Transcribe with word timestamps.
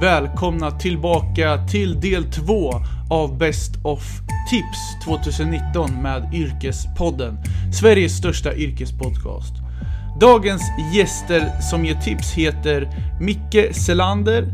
Välkomna 0.00 0.70
tillbaka 0.70 1.66
till 1.66 2.00
del 2.00 2.24
2 2.24 2.72
av 3.10 3.38
Best 3.38 3.72
of 3.82 4.20
Tips 4.50 5.04
2019 5.04 6.02
med 6.02 6.34
Yrkespodden, 6.34 7.38
Sveriges 7.72 8.16
största 8.16 8.54
yrkespodcast. 8.54 9.52
Dagens 10.20 10.62
gäster 10.94 11.60
som 11.70 11.84
ger 11.84 11.94
tips 11.94 12.32
heter 12.32 12.88
Micke 13.20 13.74
Selander, 13.74 14.52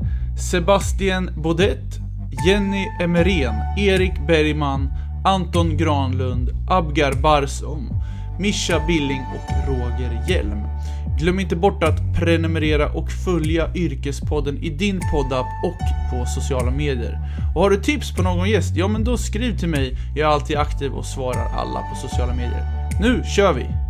Sebastian 0.50 1.30
Bodett, 1.36 1.98
Jenny 2.46 2.86
Emerén, 3.00 3.54
Erik 3.76 4.26
Bergman, 4.26 4.88
Anton 5.24 5.76
Granlund, 5.76 6.50
Abgar 6.68 7.12
Barsom, 7.12 8.02
Mischa 8.38 8.86
Billing 8.86 9.22
och 9.34 9.68
Roger 9.68 10.22
Hjelm. 10.28 10.75
Glöm 11.18 11.40
inte 11.40 11.56
bort 11.56 11.82
att 11.82 12.14
prenumerera 12.18 12.88
och 12.88 13.10
följa 13.10 13.74
Yrkespodden 13.74 14.58
i 14.58 14.70
din 14.70 15.00
poddapp 15.12 15.46
och 15.64 15.78
på 16.10 16.26
sociala 16.26 16.70
medier. 16.70 17.18
Och 17.54 17.62
har 17.62 17.70
du 17.70 17.76
tips 17.76 18.16
på 18.16 18.22
någon 18.22 18.50
gäst, 18.50 18.76
ja 18.76 18.88
men 18.88 19.04
då 19.04 19.16
skriv 19.16 19.58
till 19.58 19.68
mig. 19.68 19.96
Jag 20.14 20.30
är 20.30 20.34
alltid 20.34 20.56
aktiv 20.56 20.92
och 20.92 21.06
svarar 21.06 21.48
alla 21.54 21.80
på 21.80 22.08
sociala 22.08 22.34
medier. 22.34 22.90
Nu 23.00 23.22
kör 23.36 23.52
vi! 23.52 23.85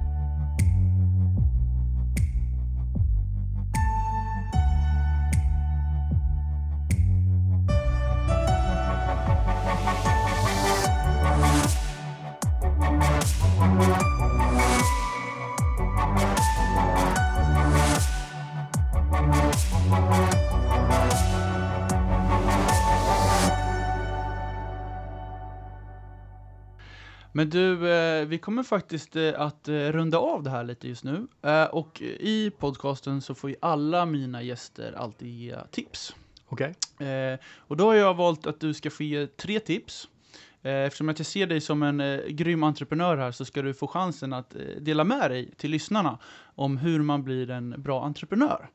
Men 27.36 27.50
du, 27.50 27.90
eh, 27.90 28.26
vi 28.26 28.38
kommer 28.38 28.62
faktiskt 28.62 29.16
eh, 29.16 29.40
att 29.40 29.68
eh, 29.68 29.74
runda 29.74 30.18
av 30.18 30.42
det 30.42 30.50
här 30.50 30.64
lite 30.64 30.88
just 30.88 31.04
nu. 31.04 31.26
Och 31.70 32.02
i 32.02 32.50
podcasten 32.58 33.20
så 33.20 33.34
får 33.34 33.50
ju 33.50 33.56
alla 33.60 34.06
mina 34.06 34.42
gäster 34.42 34.92
alltid 34.92 35.28
ge 35.28 35.56
tips. 35.70 36.14
Okej. 36.48 36.74
Och 37.56 37.76
då 37.76 37.84
har 37.86 37.94
jag 37.94 38.14
valt 38.14 38.46
att 38.46 38.60
du 38.60 38.74
ska 38.74 38.90
få 38.90 39.02
ge 39.02 39.26
tre 39.26 39.60
tips. 39.60 40.08
Eftersom 40.62 41.08
att 41.08 41.18
jag 41.18 41.26
ser 41.26 41.46
dig 41.46 41.60
som 41.60 41.82
en 41.82 42.20
grym 42.28 42.62
entreprenör 42.62 43.16
här 43.16 43.32
så 43.32 43.44
ska 43.44 43.62
du 43.62 43.74
få 43.74 43.86
chansen 43.86 44.32
att 44.32 44.56
dela 44.80 45.04
med 45.04 45.30
dig 45.30 45.50
till 45.56 45.70
lyssnarna 45.70 46.18
om 46.54 46.76
hur 46.76 47.02
man 47.02 47.24
blir 47.24 47.50
en 47.50 47.82
bra 47.82 48.04
entreprenör. 48.04 48.68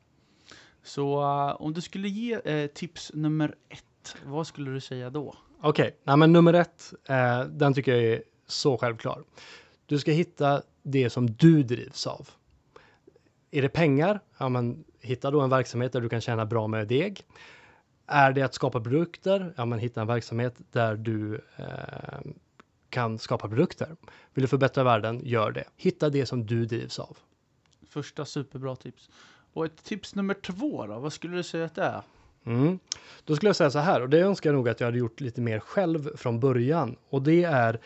Så 0.82 1.24
om 1.58 1.72
du 1.72 1.80
skulle 1.80 2.08
ge 2.08 2.68
tips 2.68 3.10
nummer 3.14 3.54
ett, 3.68 4.16
vad 4.24 4.46
skulle 4.46 4.70
du 4.70 4.80
säga 4.80 5.10
då? 5.10 5.34
Okej, 5.60 5.96
okay. 6.02 6.16
men 6.16 6.32
nummer 6.32 6.54
ett, 6.54 6.92
den 7.50 7.74
tycker 7.74 7.94
jag 7.94 8.04
är 8.04 8.22
så 8.52 8.78
självklar. 8.78 9.22
Du 9.86 9.98
ska 9.98 10.10
hitta 10.10 10.62
det 10.82 11.10
som 11.10 11.30
du 11.30 11.62
drivs 11.62 12.06
av. 12.06 12.30
Är 13.50 13.62
det 13.62 13.68
pengar? 13.68 14.20
Ja, 14.38 14.48
men 14.48 14.84
hitta 15.00 15.30
då 15.30 15.40
en 15.40 15.50
verksamhet 15.50 15.92
där 15.92 16.00
du 16.00 16.08
kan 16.08 16.20
tjäna 16.20 16.46
bra 16.46 16.66
med 16.66 16.88
deg. 16.88 17.26
Är 18.06 18.32
det 18.32 18.42
att 18.42 18.54
skapa 18.54 18.80
produkter? 18.80 19.54
Ja, 19.56 19.64
men 19.64 19.78
hitta 19.78 20.00
en 20.00 20.06
verksamhet 20.06 20.54
där 20.70 20.96
du 20.96 21.40
eh, 21.56 22.32
kan 22.90 23.18
skapa 23.18 23.48
produkter. 23.48 23.96
Vill 24.34 24.42
du 24.42 24.48
förbättra 24.48 24.84
världen? 24.84 25.20
Gör 25.24 25.50
det. 25.50 25.64
Hitta 25.76 26.10
det 26.10 26.26
som 26.26 26.46
du 26.46 26.66
drivs 26.66 26.98
av. 26.98 27.16
Första 27.88 28.24
superbra 28.24 28.76
tips. 28.76 29.10
Och 29.52 29.64
ett 29.64 29.84
tips 29.84 30.14
nummer 30.14 30.34
två 30.34 30.86
då? 30.86 30.98
Vad 30.98 31.12
skulle 31.12 31.36
du 31.36 31.42
säga 31.42 31.64
att 31.64 31.74
det 31.74 31.82
är? 31.82 32.02
Mm. 32.44 32.78
Då 33.24 33.36
skulle 33.36 33.48
jag 33.48 33.56
säga 33.56 33.70
så 33.70 33.78
här, 33.78 34.00
och 34.00 34.08
det 34.08 34.20
önskar 34.20 34.50
jag 34.50 34.54
nog 34.54 34.68
att 34.68 34.80
jag 34.80 34.86
hade 34.86 34.98
gjort 34.98 35.20
lite 35.20 35.40
mer 35.40 35.58
själv 35.58 36.16
från 36.16 36.40
början. 36.40 36.96
Och 37.08 37.22
det 37.22 37.44
är 37.44 37.80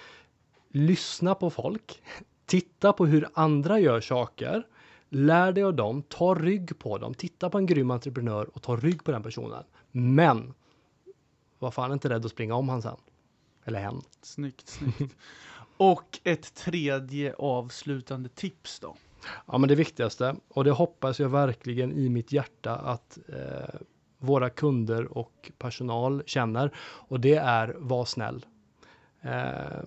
lyssna 0.77 1.35
på 1.35 1.51
folk, 1.51 2.03
titta 2.47 2.93
på 2.93 3.07
hur 3.07 3.29
andra 3.35 3.81
gör 3.81 4.01
saker, 4.01 4.67
lär 5.09 5.53
dig 5.53 5.65
av 5.65 5.75
dem, 5.75 6.03
ta 6.03 6.35
rygg 6.35 6.79
på 6.79 6.99
dem, 6.99 7.15
titta 7.15 7.51
på 7.51 7.59
en 7.59 7.67
grym 7.67 7.91
entreprenör 7.91 8.51
och 8.53 8.63
ta 8.63 8.77
rygg 8.77 9.05
på 9.05 9.11
den 9.11 9.23
personen. 9.23 9.65
Men 9.93 10.55
var 11.59 11.71
fan 11.71 11.93
inte 11.93 12.09
rädd 12.09 12.25
att 12.25 12.31
springa 12.31 12.55
om 12.55 12.69
han 12.69 12.83
sen. 12.83 12.97
Eller 13.65 13.81
hen. 13.81 14.03
Snyggt, 14.23 14.69
snyggt. 14.69 15.17
och 15.77 16.21
ett 16.25 16.55
tredje 16.55 17.35
avslutande 17.35 18.29
tips 18.29 18.81
då? 18.81 18.97
Ja, 19.47 19.59
men 19.59 19.69
det 19.69 19.75
viktigaste, 19.75 20.37
och 20.49 20.65
det 20.65 20.71
hoppas 20.71 21.21
jag 21.21 21.29
verkligen 21.29 21.93
i 21.93 22.09
mitt 22.09 22.33
hjärta 22.33 22.77
att 22.77 23.19
eh, 23.29 23.81
våra 24.19 24.51
kunder 24.51 25.19
och 25.19 25.53
personal 25.59 26.23
känner, 26.27 26.75
och 26.79 27.21
det 27.21 27.35
är 27.35 27.77
var 27.79 28.05
snäll. 28.05 28.47
Eh, 29.21 29.83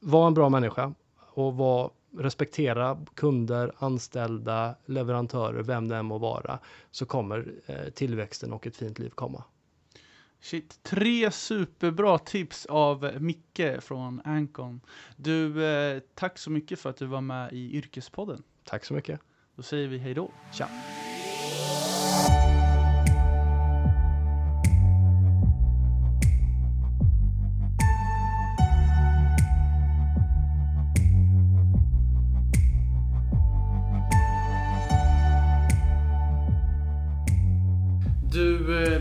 var 0.00 0.26
en 0.26 0.34
bra 0.34 0.48
människa 0.48 0.94
och 1.18 1.56
var, 1.56 1.90
respektera 2.18 2.98
kunder, 3.14 3.72
anställda, 3.78 4.74
leverantörer, 4.86 5.62
vem 5.62 5.88
det 5.88 5.96
än 5.96 6.06
må 6.06 6.18
vara, 6.18 6.58
så 6.90 7.06
kommer 7.06 7.52
eh, 7.66 7.90
tillväxten 7.94 8.52
och 8.52 8.66
ett 8.66 8.76
fint 8.76 8.98
liv 8.98 9.10
komma. 9.10 9.44
Shit, 10.40 10.82
tre 10.82 11.30
superbra 11.30 12.18
tips 12.18 12.66
av 12.66 13.10
Micke 13.20 13.80
från 13.80 14.20
Ancon. 14.24 14.80
Du, 15.16 15.64
eh, 15.66 16.02
tack 16.14 16.38
så 16.38 16.50
mycket 16.50 16.78
för 16.78 16.90
att 16.90 16.96
du 16.96 17.06
var 17.06 17.20
med 17.20 17.52
i 17.52 17.76
Yrkespodden. 17.76 18.42
Tack 18.64 18.84
så 18.84 18.94
mycket. 18.94 19.20
Då 19.56 19.62
säger 19.62 19.88
vi 19.88 19.98
hej 19.98 20.14
då. 20.14 20.30
Tja. 20.52 20.68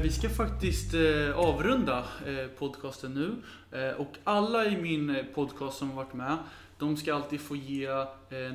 Vi 0.07 0.13
ska 0.13 0.29
faktiskt 0.29 0.93
eh, 0.93 1.39
avrunda 1.39 2.05
eh, 2.25 2.47
podcasten 2.47 3.13
nu. 3.13 3.35
Eh, 3.79 3.95
och 3.95 4.15
alla 4.23 4.65
i 4.65 4.81
min 4.81 5.17
podcast 5.35 5.77
som 5.77 5.89
har 5.89 5.95
varit 5.95 6.13
med, 6.13 6.37
de 6.77 6.97
ska 6.97 7.15
alltid 7.15 7.41
få 7.41 7.55
ge 7.55 7.89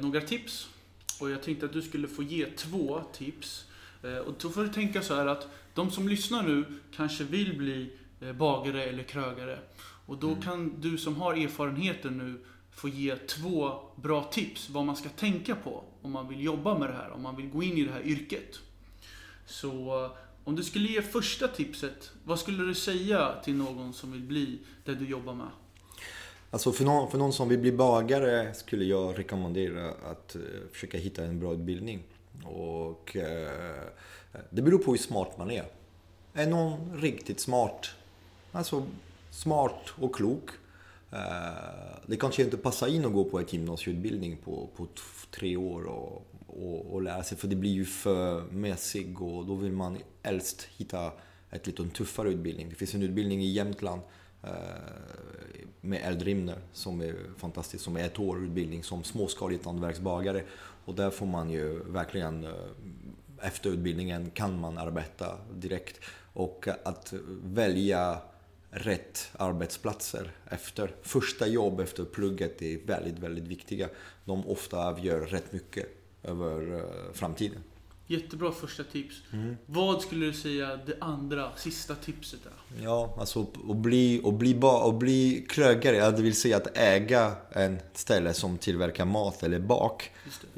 några 0.01 0.21
tips. 0.21 0.69
Och 1.21 1.31
jag 1.31 1.43
tänkte 1.43 1.67
att 1.67 1.73
du 1.73 1.83
skulle 1.83 2.09
få 2.09 2.23
ge 2.23 2.47
två 2.47 3.03
tips. 3.13 3.67
Och 4.27 4.35
då 4.39 4.51
får 4.51 4.63
du 4.63 4.69
tänka 4.69 5.03
så 5.03 5.15
här 5.15 5.27
att 5.27 5.49
de 5.75 5.91
som 5.91 6.09
lyssnar 6.09 6.43
nu 6.43 6.65
kanske 6.97 7.25
vill 7.25 7.59
bli 7.59 7.93
bagare 8.39 8.85
eller 8.85 9.03
krögare. 9.03 9.59
Och 10.07 10.17
då 10.17 10.29
mm. 10.29 10.43
kan 10.43 10.81
du 10.81 10.99
som 10.99 11.17
har 11.17 11.35
erfarenheten 11.35 12.19
nu 12.19 12.45
få 12.71 12.89
ge 12.89 13.17
två 13.17 13.81
bra 13.97 14.23
tips 14.23 14.71
vad 14.71 14.85
man 14.85 14.97
ska 14.97 15.09
tänka 15.09 15.55
på 15.55 15.85
om 16.03 16.13
man 16.13 16.29
vill 16.29 16.45
jobba 16.45 16.79
med 16.79 16.89
det 16.89 16.97
här, 16.97 17.11
om 17.11 17.23
man 17.23 17.37
vill 17.37 17.49
gå 17.49 17.63
in 17.63 17.79
i 17.79 17.85
det 17.85 17.93
här 17.93 18.07
yrket. 18.07 18.61
Så 19.47 20.11
om 20.45 20.57
du 20.57 20.63
skulle 20.63 20.89
ge 20.89 21.03
första 21.03 21.49
tipset, 21.49 22.11
vad 22.25 22.39
skulle 22.39 22.63
du 22.63 22.75
säga 22.75 23.35
till 23.45 23.55
någon 23.55 23.93
som 23.93 24.13
vill 24.13 24.23
bli 24.23 24.59
det 24.85 24.95
du 24.95 25.09
jobbar 25.09 25.35
med? 25.35 25.49
Alltså 26.51 26.73
för 26.73 26.85
någon, 26.85 27.11
för 27.11 27.19
någon 27.19 27.33
som 27.33 27.49
vill 27.49 27.59
bli 27.59 27.73
bagare 27.73 28.55
skulle 28.55 28.85
jag 28.85 29.19
rekommendera 29.19 29.91
att 29.91 30.35
eh, 30.35 30.41
försöka 30.73 30.99
hitta 30.99 31.25
en 31.25 31.41
bra 31.41 31.55
utbildning. 31.55 32.03
Och 32.45 33.17
eh, 33.17 33.89
det 34.51 34.63
beror 34.63 34.79
på 34.79 34.91
hur 34.91 34.99
smart 34.99 35.39
man 35.39 35.51
är. 35.51 35.65
Är 36.35 36.47
någon 36.47 37.01
riktigt 37.01 37.41
smart, 37.41 37.91
alltså 38.53 38.87
smart 39.31 39.91
och 40.01 40.15
klok. 40.15 40.51
Eh, 41.13 41.19
det 42.07 42.17
kanske 42.17 42.43
inte 42.43 42.57
passar 42.57 42.87
in 42.87 43.05
att 43.05 43.13
gå 43.13 43.25
på 43.25 43.41
ett 43.41 43.53
gymnasieutbildning 43.53 44.37
på, 44.37 44.69
på 44.77 44.87
tre 45.31 45.57
år 45.57 45.85
och 45.85 46.27
och, 46.63 46.95
och 46.95 47.03
lära 47.03 47.23
sig. 47.23 47.39
För 47.39 47.49
det 47.49 47.57
blir 47.57 47.71
ju 47.71 47.85
för 47.85 48.43
mässig 48.43 49.23
och 49.23 49.47
då 49.47 49.55
vill 49.55 49.73
man 49.73 49.99
helst 50.23 50.63
hitta 50.77 51.13
ett 51.51 51.67
lite 51.67 51.89
tuffare 51.89 52.31
utbildning. 52.31 52.69
Det 52.69 52.75
finns 52.75 52.95
en 52.95 53.03
utbildning 53.03 53.43
i 53.43 53.51
Jämtland 53.51 54.01
eh, 54.43 54.51
med 55.81 56.01
Eldrimner 56.05 56.59
som 56.73 57.01
är 57.01 57.15
fantastisk, 57.37 57.85
som 57.85 57.97
är 57.97 58.05
ett 58.05 58.19
år 58.19 58.45
utbildning 58.45 58.83
som 58.83 59.05
småskaligt 59.05 59.65
hantverksbagare. 59.65 60.43
Och 60.85 60.95
där 60.95 61.11
får 61.11 61.27
man 61.27 61.51
ju 61.51 61.83
verkligen, 61.85 62.45
eh, 62.45 62.51
efter 63.41 63.71
utbildningen 63.71 64.31
kan 64.31 64.61
man 64.61 64.79
arbeta 64.79 65.39
direkt. 65.55 66.01
Och 66.35 66.69
att 66.85 67.15
välja 67.45 68.19
rätt 68.71 69.31
arbetsplatser 69.33 70.31
efter. 70.51 70.95
Första 71.03 71.47
jobb 71.47 71.81
efter 71.81 72.05
plugget 72.05 72.63
är 72.63 72.87
väldigt, 72.87 73.19
väldigt 73.19 73.45
viktiga. 73.45 73.89
De 74.25 74.47
ofta 74.47 74.89
avgör 74.89 75.21
rätt 75.21 75.53
mycket 75.53 76.02
över 76.23 76.79
eh, 76.79 77.13
framtiden. 77.13 77.59
Jättebra 78.07 78.53
första 78.53 78.85
tips. 78.85 79.23
Mm. 79.33 79.57
Vad 79.67 80.03
skulle 80.03 80.27
du 80.27 80.33
säga 80.33 80.81
det 80.87 80.97
andra, 81.01 81.57
sista 81.57 81.95
tipset 81.95 82.41
är? 82.47 82.85
Ja, 82.85 83.15
alltså 83.19 83.47
att 83.71 83.77
bli, 83.77 84.23
att 84.25 84.35
bli, 84.35 84.61
att 84.63 84.95
bli 84.95 85.47
krögare, 85.49 86.11
det 86.11 86.23
vill 86.23 86.37
säga 86.37 86.57
att 86.57 86.77
äga 86.79 87.33
en 87.53 87.79
ställe 87.93 88.35
som 88.35 88.59
tillverkar 88.59 89.05
mat 89.05 89.43
eller 89.43 89.59
bak. 89.59 90.11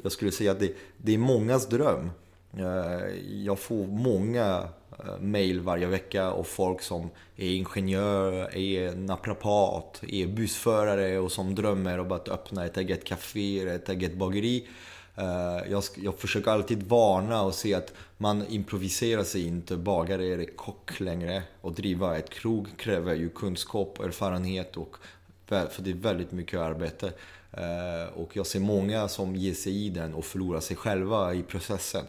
Jag 0.03 0.11
skulle 0.11 0.31
säga 0.31 0.51
att 0.51 0.59
det, 0.59 0.73
det 0.97 1.13
är 1.13 1.17
mångas 1.17 1.67
dröm. 1.67 2.11
Eh, 2.57 3.15
jag 3.43 3.59
får 3.59 3.87
många 3.87 4.67
eh, 4.99 5.19
mail 5.19 5.59
varje 5.59 5.87
vecka 5.87 6.29
av 6.29 6.43
folk 6.43 6.81
som 6.81 7.09
är 7.35 7.49
ingenjör, 7.49 8.57
är 8.57 8.95
naprapat, 8.95 10.03
är 10.07 10.27
bussförare 10.27 11.19
och 11.19 11.31
som 11.31 11.55
drömmer 11.55 11.99
om 11.99 12.11
att 12.11 12.29
öppna 12.29 12.65
ett 12.65 12.77
eget 12.77 13.03
café, 13.03 13.67
ett 13.67 13.89
eget 13.89 14.17
bageri. 14.17 14.67
Eh, 15.15 15.71
jag, 15.71 15.83
jag 15.95 16.19
försöker 16.19 16.51
alltid 16.51 16.83
varna 16.83 17.41
och 17.41 17.53
se 17.53 17.73
att 17.73 17.93
man 18.17 18.47
improviserar 18.47 19.23
sig 19.23 19.47
inte 19.47 19.77
bagare 19.77 20.25
eller 20.25 20.45
kock 20.45 20.99
längre. 20.99 21.43
Och 21.61 21.73
driva 21.73 22.17
ett 22.17 22.29
krog 22.29 22.67
kräver 22.77 23.13
ju 23.13 23.29
kunskap, 23.29 23.99
erfarenhet 23.99 24.77
och 24.77 24.97
för 25.45 25.81
det 25.81 25.89
är 25.89 25.95
väldigt 25.95 26.31
mycket 26.31 26.59
arbete. 26.59 27.13
Eh, 27.51 28.13
och 28.13 28.35
jag 28.35 28.47
ser 28.47 28.59
många 28.59 29.07
som 29.07 29.35
ger 29.35 29.53
sig 29.53 29.85
i 29.85 29.89
den 29.89 30.13
och 30.13 30.25
förlorar 30.25 30.59
sig 30.59 30.77
själva 30.77 31.33
i 31.33 31.43
processen 31.43 32.05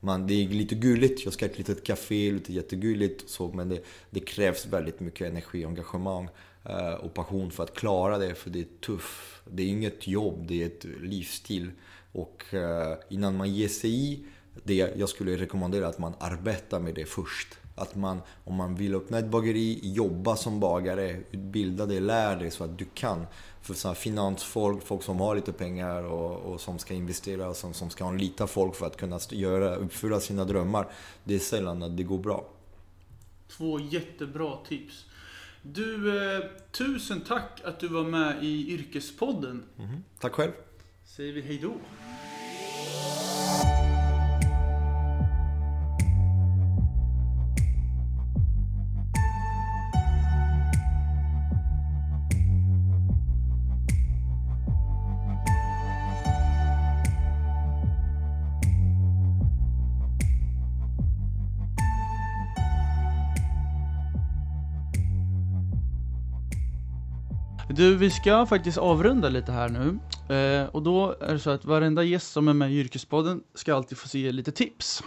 man, 0.00 0.26
det 0.26 0.34
är 0.34 0.48
lite 0.48 0.74
gulligt, 0.74 1.24
jag 1.24 1.34
ska 1.34 1.44
ha 1.44 1.50
ett 1.50 1.58
litet 1.58 1.84
café, 1.84 2.32
lite 2.32 2.52
jättegulligt 2.52 3.30
så, 3.30 3.48
men 3.48 3.68
det, 3.68 3.84
det 4.10 4.20
krävs 4.20 4.66
väldigt 4.66 5.00
mycket 5.00 5.30
energi, 5.30 5.64
engagemang 5.64 6.28
eh, 6.64 6.92
och 6.92 7.14
passion 7.14 7.50
för 7.50 7.62
att 7.62 7.74
klara 7.74 8.18
det, 8.18 8.34
för 8.34 8.50
det 8.50 8.60
är 8.60 8.66
tufft. 8.80 9.42
Det 9.50 9.62
är 9.62 9.66
inget 9.66 10.06
jobb, 10.06 10.44
det 10.48 10.62
är 10.62 10.66
ett 10.66 10.84
livsstil. 11.00 11.70
Och 12.16 12.54
eh, 12.54 12.98
innan 13.08 13.36
man 13.36 13.54
ger 13.54 13.68
sig 13.68 13.90
i 13.90 14.24
det, 14.64 14.74
jag 14.96 15.08
skulle 15.08 15.36
rekommendera 15.36 15.88
att 15.88 15.98
man 15.98 16.14
arbetar 16.20 16.80
med 16.80 16.94
det 16.94 17.04
först. 17.04 17.58
Att 17.74 17.94
man, 17.94 18.20
om 18.44 18.54
man 18.54 18.74
vill 18.74 18.94
öppna 18.94 19.18
ett 19.18 19.30
bageri, 19.30 19.80
jobba 19.82 20.36
som 20.36 20.60
bagare, 20.60 21.22
utbilda 21.30 21.86
dig, 21.86 22.00
lär 22.00 22.36
dig 22.36 22.50
så 22.50 22.64
att 22.64 22.78
du 22.78 22.84
kan. 22.94 23.26
För 23.62 23.74
så 23.74 23.94
finansfolk, 23.94 24.82
folk 24.82 25.02
som 25.02 25.20
har 25.20 25.34
lite 25.34 25.52
pengar 25.52 26.02
och, 26.02 26.52
och 26.52 26.60
som 26.60 26.78
ska 26.78 26.94
investera, 26.94 27.54
som, 27.54 27.74
som 27.74 27.90
ska 27.90 28.04
anlita 28.04 28.46
folk 28.46 28.74
för 28.74 28.86
att 28.86 28.96
kunna 28.96 29.20
göra, 29.30 29.76
uppfylla 29.76 30.20
sina 30.20 30.44
drömmar. 30.44 30.88
Det 31.24 31.34
är 31.34 31.38
sällan 31.38 31.82
att 31.82 31.96
det 31.96 32.02
går 32.02 32.18
bra. 32.18 32.48
Två 33.48 33.80
jättebra 33.80 34.56
tips. 34.68 35.04
Du, 35.62 36.18
eh, 36.18 36.44
tusen 36.70 37.20
tack 37.20 37.60
att 37.64 37.80
du 37.80 37.88
var 37.88 38.04
med 38.04 38.44
i 38.44 38.72
Yrkespodden. 38.72 39.64
Mm, 39.78 40.02
tack 40.20 40.32
själv. 40.32 40.52
Säger 41.06 41.32
vi 41.32 41.40
hejdå. 41.40 41.74
Du, 67.68 67.96
vi 67.96 68.10
ska 68.10 68.46
faktiskt 68.46 68.78
avrunda 68.78 69.28
lite 69.28 69.52
här 69.52 69.68
nu. 69.68 69.98
Eh, 70.34 70.66
och 70.68 70.82
då 70.82 71.16
är 71.20 71.32
det 71.32 71.38
så 71.38 71.50
att 71.50 71.64
varenda 71.64 72.02
gäst 72.02 72.32
som 72.32 72.48
är 72.48 72.52
med 72.52 72.72
i 72.72 72.74
Yrkespodden 72.74 73.42
ska 73.54 73.74
alltid 73.74 73.98
få 73.98 74.08
se 74.08 74.32
lite 74.32 74.52
tips. 74.52 75.02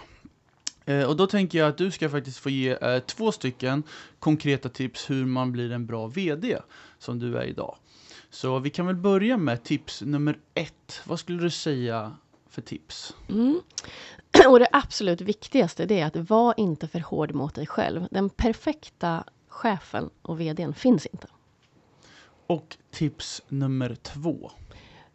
Eh, 0.86 1.04
och 1.04 1.18
då 1.18 1.28
tänker 1.28 1.60
jag 1.60 1.68
att 1.68 1.78
du 1.78 1.92
ska 1.92 2.10
faktiskt 2.10 2.38
få 2.38 2.50
ge 2.50 2.72
eh, 2.72 3.00
två 3.00 3.32
stycken 3.32 3.84
konkreta 4.20 4.70
tips 4.70 5.10
hur 5.10 5.26
man 5.26 5.52
blir 5.52 5.72
en 5.72 5.86
bra 5.86 6.08
VD, 6.08 6.58
som 7.00 7.20
du 7.20 7.38
är 7.38 7.44
idag. 7.44 7.76
Så 8.30 8.60
vi 8.60 8.70
kan 8.70 8.86
väl 8.86 8.96
börja 8.96 9.38
med 9.38 9.64
tips 9.64 10.02
nummer 10.02 10.38
ett. 10.54 11.02
Vad 11.06 11.20
skulle 11.20 11.44
du 11.44 11.50
säga 11.50 12.16
för 12.50 12.62
tips? 12.62 13.16
Mm. 13.30 13.62
Och 14.48 14.60
det 14.60 14.68
absolut 14.72 15.22
viktigaste 15.22 15.86
det 15.86 16.00
är 16.00 16.06
att 16.06 16.30
var 16.30 16.54
inte 16.58 16.88
för 16.88 17.00
hård 17.00 17.34
mot 17.34 17.56
dig 17.56 17.68
själv. 17.68 18.08
Den 18.12 18.30
perfekta 18.30 19.24
chefen 19.48 20.10
och 20.22 20.42
VDn 20.42 20.74
finns 20.74 21.06
inte. 21.06 21.28
Och 22.50 22.78
tips 22.92 23.42
nummer 23.48 23.96
två? 23.96 24.52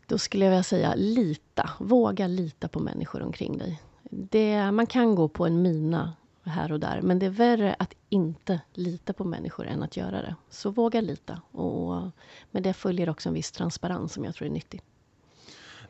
Då 0.07 0.19
skulle 0.19 0.45
jag 0.45 0.51
vilja 0.51 0.63
säga 0.63 0.95
lita. 0.95 1.71
Våga 1.81 2.27
lita 2.27 2.69
på 2.69 2.81
människor 2.81 3.23
omkring 3.23 3.59
dig. 3.59 3.83
Det, 4.11 4.71
man 4.73 4.87
kan 4.87 5.15
gå 5.15 5.29
på 5.29 5.47
en 5.47 5.63
mina 5.63 6.13
här 6.45 6.73
och 6.73 6.81
där, 6.81 7.03
men 7.03 7.19
det 7.19 7.27
är 7.27 7.31
värre 7.31 7.77
att 7.79 7.95
inte 8.09 8.61
lita 8.73 9.13
på 9.13 9.25
människor 9.25 9.67
än 9.67 9.83
att 9.83 9.97
göra 9.97 10.23
det. 10.23 10.35
Så 10.51 10.71
våga 10.71 11.01
lita. 11.01 11.41
Och 11.51 12.03
med 12.51 12.63
det 12.63 12.73
följer 12.73 13.09
också 13.09 13.29
en 13.29 13.35
viss 13.35 13.53
transparens 13.53 14.13
som 14.13 14.25
jag 14.25 14.35
tror 14.35 14.49
är 14.49 14.53
nyttig. 14.53 14.83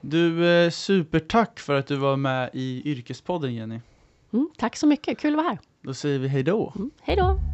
Du, 0.01 0.49
eh, 0.49 0.71
supertack 0.71 1.61
för 1.61 1.75
att 1.75 1.87
du 1.87 1.97
var 1.97 2.17
med 2.17 2.51
i 2.53 2.91
Yrkespodden 2.91 3.55
Jenny. 3.55 3.81
Mm, 4.33 4.51
tack 4.57 4.77
så 4.77 4.87
mycket, 4.87 5.19
kul 5.19 5.33
att 5.33 5.37
vara 5.37 5.49
här. 5.49 5.59
Då 5.83 5.95
säger 5.95 6.19
vi 6.19 6.29
hej 6.29 6.43
då. 6.43 6.73
Mm, 6.77 6.91
hej 7.03 7.17
då. 7.17 7.54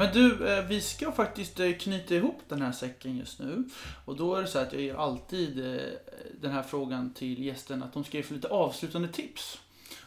Men 0.00 0.12
du, 0.12 0.48
eh, 0.48 0.64
vi 0.64 0.80
ska 0.80 1.12
faktiskt 1.12 1.60
eh, 1.60 1.72
knyta 1.72 2.14
ihop 2.14 2.38
den 2.48 2.62
här 2.62 2.72
säcken 2.72 3.16
just 3.16 3.38
nu. 3.38 3.64
Och 4.04 4.16
då 4.16 4.34
är 4.34 4.42
det 4.42 4.48
så 4.48 4.58
att 4.58 4.72
jag 4.72 4.82
ger 4.82 4.94
alltid 4.94 5.74
eh, 5.74 5.82
den 6.40 6.52
här 6.52 6.62
frågan 6.62 7.14
till 7.14 7.44
gästen 7.44 7.82
att 7.82 7.92
de 7.92 8.04
ska 8.04 8.16
ge 8.16 8.22
för 8.22 8.34
lite 8.34 8.48
avslutande 8.48 9.08
tips. 9.08 9.58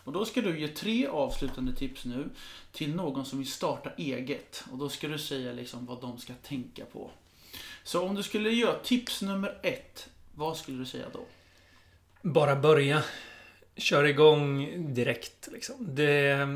Och 0.03 0.13
då 0.13 0.25
ska 0.25 0.41
du 0.41 0.59
ge 0.59 0.67
tre 0.67 1.07
avslutande 1.07 1.75
tips 1.75 2.05
nu 2.05 2.29
till 2.71 2.95
någon 2.95 3.25
som 3.25 3.39
vill 3.39 3.51
starta 3.51 3.89
eget. 3.97 4.63
Och 4.71 4.77
då 4.77 4.89
ska 4.89 5.07
du 5.07 5.19
säga 5.19 5.53
liksom 5.53 5.85
vad 5.85 6.01
de 6.01 6.17
ska 6.17 6.33
tänka 6.33 6.85
på. 6.85 7.11
Så 7.83 8.01
om 8.01 8.15
du 8.15 8.23
skulle 8.23 8.49
göra 8.49 8.79
tips 8.79 9.21
nummer 9.21 9.57
ett, 9.63 10.09
vad 10.35 10.57
skulle 10.57 10.77
du 10.77 10.85
säga 10.85 11.05
då? 11.13 11.25
Bara 12.21 12.55
börja. 12.55 13.03
Kör 13.75 14.03
igång 14.03 14.75
direkt. 14.93 15.49
Liksom. 15.51 15.95
Det, 15.95 16.47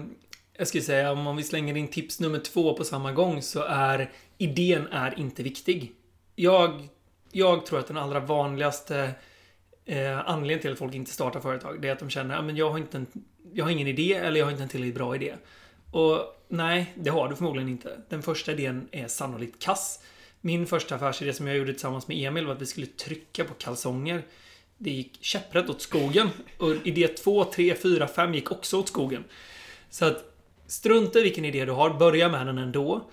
jag 0.53 0.67
skulle 0.67 0.83
säga 0.83 1.11
om 1.11 1.37
vi 1.37 1.43
slänger 1.43 1.77
in 1.77 1.87
tips 1.87 2.19
nummer 2.19 2.39
två 2.39 2.73
på 2.73 2.83
samma 2.83 3.11
gång 3.11 3.41
så 3.41 3.63
är 3.63 4.11
idén 4.37 4.87
är 4.87 5.19
inte 5.19 5.43
viktig. 5.43 5.93
Jag, 6.35 6.87
jag 7.31 7.65
tror 7.65 7.79
att 7.79 7.87
den 7.87 7.97
allra 7.97 8.19
vanligaste 8.19 9.11
eh, 9.85 10.29
anledningen 10.29 10.61
till 10.61 10.71
att 10.71 10.79
folk 10.79 10.95
inte 10.95 11.11
startar 11.11 11.39
företag 11.39 11.81
det 11.81 11.87
är 11.87 11.91
att 11.91 11.99
de 11.99 12.09
känner 12.09 12.49
att 12.49 12.57
jag 12.57 12.69
har 12.69 12.77
inte 12.77 12.97
en, 12.97 13.07
jag 13.53 13.65
har 13.65 13.71
ingen 13.71 13.87
idé 13.87 14.13
eller 14.13 14.39
jag 14.39 14.45
har 14.45 14.51
inte 14.51 14.63
en 14.63 14.69
tillräckligt 14.69 14.95
bra 14.95 15.15
idé. 15.15 15.35
Och 15.91 16.45
nej, 16.47 16.93
det 16.95 17.09
har 17.09 17.29
du 17.29 17.35
förmodligen 17.35 17.69
inte. 17.69 18.01
Den 18.09 18.23
första 18.23 18.51
idén 18.51 18.87
är 18.91 19.07
sannolikt 19.07 19.63
kass. 19.63 19.99
Min 20.41 20.67
första 20.67 20.95
affärsidé 20.95 21.33
som 21.33 21.47
jag 21.47 21.57
gjorde 21.57 21.73
tillsammans 21.73 22.07
med 22.07 22.27
Emil 22.27 22.45
var 22.45 22.53
att 22.53 22.61
vi 22.61 22.65
skulle 22.65 22.87
trycka 22.87 23.43
på 23.43 23.53
kalsonger. 23.53 24.23
Det 24.77 24.91
gick 24.91 25.17
käpprätt 25.21 25.69
åt 25.69 25.81
skogen. 25.81 26.29
Och 26.57 26.73
idé 26.83 27.07
2, 27.07 27.43
3, 27.43 27.75
4, 27.75 28.07
5 28.07 28.33
gick 28.33 28.51
också 28.51 28.79
åt 28.79 28.87
skogen. 28.87 29.23
Så 29.89 30.05
att 30.05 30.33
strunta 30.67 31.19
i 31.19 31.23
vilken 31.23 31.45
idé 31.45 31.65
du 31.65 31.71
har, 31.71 31.89
börja 31.89 32.29
med 32.29 32.45
den 32.45 32.57
ändå. 32.57 33.09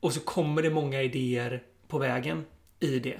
Och 0.00 0.12
så 0.12 0.20
kommer 0.20 0.62
det 0.62 0.70
många 0.70 1.02
idéer 1.02 1.62
på 1.88 1.98
vägen 1.98 2.44
i 2.80 2.98
det. 2.98 3.18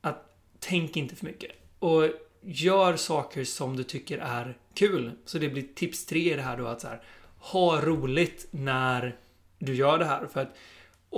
Att 0.00 0.36
tänk 0.58 0.96
inte 0.96 1.16
för 1.16 1.26
mycket. 1.26 1.50
Och 1.78 2.04
gör 2.40 2.96
saker 2.96 3.44
som 3.44 3.76
du 3.76 3.82
tycker 3.82 4.18
är 4.18 4.58
kul. 4.74 5.12
Så 5.24 5.38
det 5.38 5.48
blir 5.48 5.66
tips 5.74 6.06
tre 6.06 6.32
i 6.32 6.36
det 6.36 6.42
här 6.42 6.56
då 6.56 6.66
att 6.66 6.80
så 6.80 6.88
här, 6.88 7.02
ha 7.38 7.80
roligt 7.80 8.46
när 8.50 9.16
du 9.58 9.74
gör 9.74 9.98
det 9.98 10.04
här. 10.04 10.26
För 10.26 10.40
att 10.40 10.56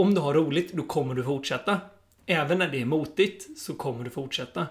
om 0.01 0.15
du 0.15 0.21
har 0.21 0.35
roligt, 0.35 0.73
då 0.73 0.83
kommer 0.83 1.15
du 1.15 1.25
fortsätta. 1.25 1.81
Även 2.27 2.59
när 2.59 2.69
det 2.69 2.81
är 2.81 2.85
motigt 2.85 3.59
så 3.59 3.75
kommer 3.75 4.05
du 4.05 4.11
fortsätta. 4.11 4.67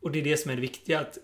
Och 0.00 0.10
det 0.10 0.18
är 0.18 0.24
det 0.24 0.36
som 0.36 0.50
är 0.50 0.54
det 0.54 0.60
viktiga. 0.60 1.00
Att 1.00 1.18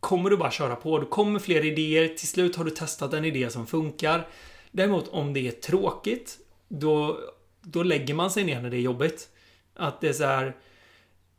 kommer 0.00 0.30
du 0.30 0.36
bara 0.36 0.50
köra 0.50 0.76
på, 0.76 0.98
då 0.98 1.06
kommer 1.06 1.38
fler 1.38 1.64
idéer. 1.64 2.08
Till 2.08 2.28
slut 2.28 2.56
har 2.56 2.64
du 2.64 2.70
testat 2.70 3.12
en 3.12 3.24
idé 3.24 3.50
som 3.50 3.66
funkar. 3.66 4.26
Däremot 4.70 5.08
om 5.08 5.32
det 5.32 5.48
är 5.48 5.52
tråkigt, 5.52 6.38
då, 6.68 7.18
då 7.60 7.82
lägger 7.82 8.14
man 8.14 8.30
sig 8.30 8.44
ner 8.44 8.62
när 8.62 8.70
det 8.70 8.76
är 8.76 8.80
jobbigt. 8.80 9.28
Att 9.74 10.00
det 10.00 10.08
är 10.08 10.12
så 10.12 10.24
här, 10.24 10.56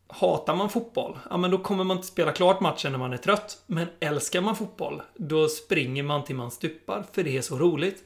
Hatar 0.09 0.55
man 0.55 0.69
fotboll, 0.69 1.17
ja 1.29 1.37
men 1.37 1.51
då 1.51 1.57
kommer 1.57 1.83
man 1.83 1.97
inte 1.97 2.07
spela 2.07 2.31
klart 2.31 2.61
matchen 2.61 2.91
när 2.91 2.99
man 2.99 3.13
är 3.13 3.17
trött. 3.17 3.63
Men 3.65 3.87
älskar 3.99 4.41
man 4.41 4.55
fotboll, 4.55 5.01
då 5.15 5.47
springer 5.47 6.03
man 6.03 6.23
till 6.23 6.35
man 6.35 6.51
stupar, 6.51 7.05
för 7.11 7.23
det 7.23 7.37
är 7.37 7.41
så 7.41 7.57
roligt. 7.57 8.03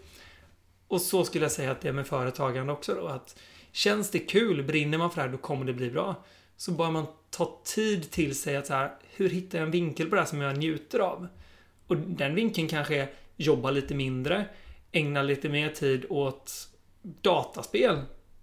Och 0.92 1.02
så 1.02 1.26
skulle 1.26 1.46
jag 1.46 1.52
säga 1.52 1.72
att 1.72 1.82
det 1.82 1.90
är 1.90 1.94
med 1.94 2.08
företagande 2.08 2.74
också 2.74 2.96
då. 2.96 3.08
Att 3.08 3.40
känns 3.72 4.12
det 4.12 4.20
kul, 4.20 4.64
brinner 4.64 4.98
man 4.98 5.12
för 5.12 5.16
det 5.16 5.22
här, 5.22 5.32
då 5.32 5.38
kommer 5.38 5.66
det 5.66 5.74
bli 5.74 5.90
bra. 5.90 6.24
Så 6.58 6.72
bör 6.72 6.92
man 6.92 7.06
ta 7.30 7.62
tid 7.66 8.12
till 8.12 8.36
sig 8.36 8.56
att 8.56 8.68
så 8.68 8.74
här, 8.74 8.92
hur 9.16 9.30
hittar 9.30 9.58
jag 9.58 9.66
en 9.66 9.72
vinkel 9.72 10.10
på 10.10 10.16
det 10.16 10.22
här 10.22 10.28
som 10.28 10.42
jag 10.42 10.58
njuter 10.58 11.00
av? 11.00 11.28
Och 11.88 11.98
den 11.98 12.36
vinkeln 12.36 12.68
kanske 12.68 12.96
är 12.96 13.14
jobba 13.36 13.72
lite 13.72 13.96
mindre, 13.96 14.46
ägna 14.92 15.22
lite 15.22 15.50
mer 15.50 15.70
tid 15.70 16.06
åt 16.10 16.70
dataspel. 17.02 18.02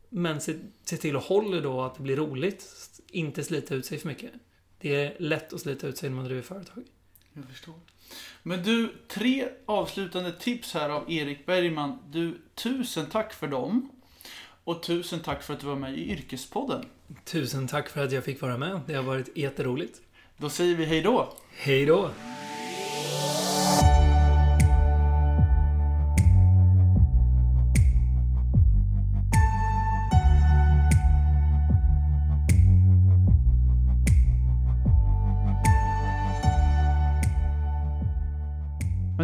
Men 0.08 0.40
se, 0.40 0.54
se 0.84 0.96
till 0.96 1.16
att 1.16 1.24
hålla 1.24 1.60
då 1.60 1.80
att 1.80 1.94
det 1.94 2.02
blir 2.02 2.16
roligt. 2.16 2.66
Inte 3.10 3.44
slita 3.44 3.74
ut 3.74 3.86
sig 3.86 3.98
för 3.98 4.08
mycket. 4.08 4.32
Det 4.78 4.94
är 4.94 5.16
lätt 5.18 5.52
att 5.52 5.60
slita 5.60 5.86
ut 5.86 5.98
sig 5.98 6.08
när 6.10 6.16
man 6.16 6.24
driver 6.24 6.42
företag. 6.42 6.84
Jag 7.32 7.44
förstår. 7.48 7.74
Men 8.42 8.62
du, 8.62 8.94
tre 9.08 9.48
avslutande 9.66 10.32
tips 10.32 10.74
här 10.74 10.90
av 10.90 11.10
Erik 11.12 11.46
Bergman. 11.46 11.98
Du, 12.10 12.40
tusen 12.54 13.06
tack 13.06 13.32
för 13.32 13.46
dem. 13.46 13.90
Och 14.64 14.82
tusen 14.82 15.20
tack 15.20 15.42
för 15.42 15.54
att 15.54 15.60
du 15.60 15.66
var 15.66 15.76
med 15.76 15.98
i 15.98 16.10
Yrkespodden. 16.10 16.84
Tusen 17.24 17.68
tack 17.68 17.88
för 17.88 18.04
att 18.04 18.12
jag 18.12 18.24
fick 18.24 18.42
vara 18.42 18.58
med. 18.58 18.80
Det 18.86 18.94
har 18.94 19.02
varit 19.02 19.36
jätteroligt. 19.36 20.00
Då 20.36 20.50
säger 20.50 20.74
vi 20.74 20.84
hej 20.84 21.02
då. 21.02 21.34
Hej 21.56 21.86
då! 21.86 22.10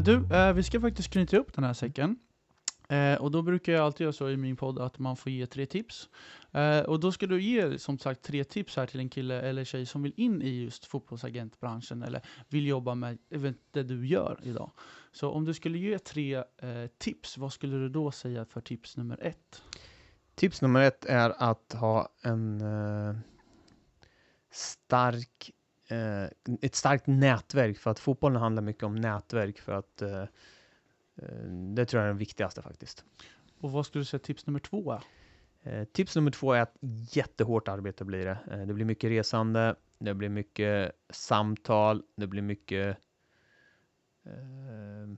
Du, 0.04 0.36
eh, 0.36 0.52
vi 0.52 0.62
ska 0.62 0.80
faktiskt 0.80 1.10
knyta 1.10 1.36
upp 1.36 1.54
den 1.54 1.64
här 1.64 1.72
säcken. 1.72 2.16
Eh, 2.88 3.14
och 3.14 3.30
då 3.30 3.42
brukar 3.42 3.72
jag 3.72 3.82
alltid 3.82 4.04
göra 4.04 4.12
så 4.12 4.30
i 4.30 4.36
min 4.36 4.56
podd 4.56 4.78
att 4.78 4.98
man 4.98 5.16
får 5.16 5.32
ge 5.32 5.46
tre 5.46 5.66
tips. 5.66 6.08
Eh, 6.52 6.80
och 6.80 7.00
då 7.00 7.12
ska 7.12 7.26
du 7.26 7.42
ge 7.42 7.78
som 7.78 7.98
sagt 7.98 8.22
tre 8.22 8.44
tips 8.44 8.76
här 8.76 8.86
till 8.86 9.00
en 9.00 9.08
kille 9.08 9.40
eller 9.40 9.64
tjej 9.64 9.86
som 9.86 10.02
vill 10.02 10.12
in 10.16 10.42
i 10.42 10.62
just 10.62 10.84
fotbollsagentbranschen 10.84 12.02
eller 12.02 12.22
vill 12.48 12.66
jobba 12.66 12.94
med 12.94 13.18
det 13.70 13.82
du 13.82 14.06
gör 14.06 14.40
idag. 14.42 14.70
Så 15.12 15.30
om 15.30 15.44
du 15.44 15.54
skulle 15.54 15.78
ge 15.78 15.98
tre 15.98 16.36
eh, 16.36 16.86
tips, 16.98 17.38
vad 17.38 17.52
skulle 17.52 17.76
du 17.76 17.88
då 17.88 18.10
säga 18.10 18.44
för 18.44 18.60
tips 18.60 18.96
nummer 18.96 19.18
ett? 19.22 19.62
Tips 20.34 20.62
nummer 20.62 20.80
ett 20.80 21.04
är 21.04 21.30
att 21.38 21.72
ha 21.72 22.08
en 22.22 22.60
eh, 22.60 23.16
stark, 24.50 25.50
eh, 25.88 26.24
ett 26.62 26.74
starkt 26.74 27.06
nätverk 27.06 27.78
för 27.78 27.90
att 27.90 27.98
fotbollen 27.98 28.42
handlar 28.42 28.62
mycket 28.62 28.82
om 28.82 28.94
nätverk 28.94 29.60
för 29.60 29.72
att 29.72 30.02
eh, 30.02 30.22
eh, 31.16 31.48
det 31.74 31.86
tror 31.86 32.02
jag 32.02 32.08
är 32.08 32.12
det 32.12 32.18
viktigaste 32.18 32.62
faktiskt. 32.62 33.04
Och 33.60 33.72
vad 33.72 33.86
skulle 33.86 34.00
du 34.00 34.06
säga 34.06 34.20
tips 34.20 34.46
nummer 34.46 34.60
två 34.60 34.92
är? 34.92 35.02
Eh, 35.62 35.84
tips 35.84 36.16
nummer 36.16 36.30
två 36.30 36.52
är 36.52 36.60
att 36.60 36.76
jättehårt 37.12 37.68
arbete 37.68 38.04
blir 38.04 38.24
det. 38.24 38.38
Eh, 38.50 38.66
det 38.66 38.74
blir 38.74 38.84
mycket 38.84 39.10
resande, 39.10 39.74
det 39.98 40.14
blir 40.14 40.28
mycket 40.28 40.92
samtal, 41.10 42.02
det 42.16 42.26
blir 42.26 42.42
mycket 42.42 42.96
eh, 44.26 45.14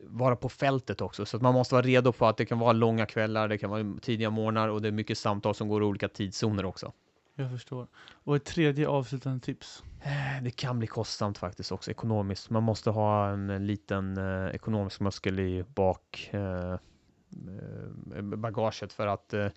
vara 0.00 0.36
på 0.36 0.48
fältet 0.48 1.00
också, 1.00 1.26
så 1.26 1.36
att 1.36 1.42
man 1.42 1.54
måste 1.54 1.74
vara 1.74 1.86
redo 1.86 2.12
på 2.12 2.26
att 2.26 2.36
det 2.36 2.46
kan 2.46 2.58
vara 2.58 2.72
långa 2.72 3.06
kvällar, 3.06 3.48
det 3.48 3.58
kan 3.58 3.70
vara 3.70 3.94
tidiga 4.02 4.30
morgnar 4.30 4.68
och 4.68 4.82
det 4.82 4.88
är 4.88 4.92
mycket 4.92 5.18
samtal 5.18 5.54
som 5.54 5.68
går 5.68 5.82
i 5.82 5.86
olika 5.86 6.08
tidszoner 6.08 6.64
också. 6.64 6.92
Jag 7.38 7.50
förstår. 7.50 7.86
Och 8.24 8.36
ett 8.36 8.44
tredje 8.44 8.88
avslutande 8.88 9.40
tips? 9.40 9.84
Eh, 10.02 10.42
Det 10.42 10.50
kan 10.50 10.78
bli 10.78 10.86
kostsamt 10.86 11.38
faktiskt 11.38 11.72
också 11.72 11.90
ekonomiskt. 11.90 12.50
Man 12.50 12.62
måste 12.62 12.90
ha 12.90 13.28
en, 13.28 13.50
en 13.50 13.66
liten 13.66 14.16
eh, 14.18 14.54
ekonomisk 14.54 15.00
muskel 15.00 15.40
i 15.40 15.64
bak 15.74 16.30
eh, 16.32 16.72
eh, 16.72 18.22
bagaget 18.22 18.92
för 18.92 19.06
att 19.06 19.34
eh, 19.34 19.48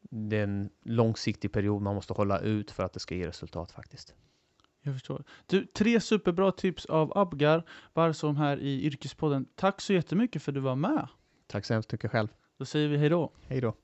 det 0.00 0.36
är 0.36 0.44
en 0.44 0.70
långsiktig 0.82 1.52
period 1.52 1.82
man 1.82 1.94
måste 1.94 2.12
hålla 2.12 2.38
ut 2.38 2.70
för 2.70 2.82
att 2.82 2.92
det 2.92 3.00
ska 3.00 3.14
ge 3.14 3.26
resultat 3.26 3.72
faktiskt. 3.72 4.14
Jag 4.82 4.94
förstår. 4.94 5.24
Du, 5.46 5.66
tre 5.66 6.00
superbra 6.00 6.52
tips 6.52 6.86
av 6.86 7.18
Abgar 7.18 7.64
Barsholm 7.94 8.36
här 8.36 8.58
i 8.60 8.84
Yrkespodden. 8.84 9.46
Tack 9.54 9.80
så 9.80 9.92
jättemycket 9.92 10.42
för 10.42 10.52
att 10.52 10.54
du 10.54 10.60
var 10.60 10.76
med. 10.76 11.08
Tack 11.46 11.64
så 11.64 11.72
hemskt 11.74 11.92
mycket 11.92 12.10
själv. 12.10 12.28
Då 12.58 12.64
säger 12.64 12.88
vi 12.88 12.96
hej 12.96 13.08
då. 13.08 13.32
Hej 13.46 13.60
då. 13.60 13.74